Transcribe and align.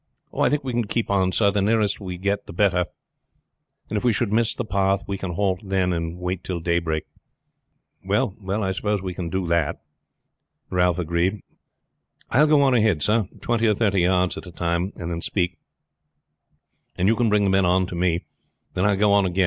"I 0.35 0.49
think 0.49 0.63
we 0.63 0.73
can 0.73 0.85
keep 0.87 1.11
on, 1.11 1.31
sir. 1.31 1.51
The 1.51 1.61
nearer 1.61 1.85
we 1.99 2.17
get 2.17 2.39
there 2.47 2.47
the 2.47 2.53
better; 2.53 2.85
and 3.87 3.97
if 3.97 4.03
we 4.03 4.11
should 4.11 4.33
miss 4.33 4.55
the 4.55 4.65
path 4.65 5.03
we 5.05 5.15
can 5.15 5.33
halt 5.33 5.59
then 5.63 5.93
and 5.93 6.17
wait 6.17 6.43
till 6.43 6.59
daybreak." 6.59 7.05
"Well, 8.03 8.33
we 8.39 9.13
can 9.13 9.29
do 9.29 9.45
that," 9.45 9.79
Ralph 10.71 10.97
agreed. 10.97 11.41
"I 12.31 12.39
will 12.39 12.47
go 12.47 12.63
on 12.63 12.73
ahead, 12.73 13.03
sir, 13.03 13.29
twenty 13.41 13.67
or 13.67 13.75
thirty 13.75 14.01
yards 14.01 14.35
at 14.37 14.47
a 14.47 14.51
time 14.51 14.91
and 14.95 15.11
then 15.11 15.21
speak, 15.21 15.59
and 16.95 17.07
you 17.07 17.15
can 17.15 17.29
bring 17.29 17.43
the 17.43 17.51
men 17.51 17.67
on 17.67 17.85
to 17.85 17.93
me, 17.95 18.25
then 18.73 18.85
I 18.85 18.93
will 18.93 18.97
go 19.01 19.13
on 19.13 19.27
again. 19.27 19.39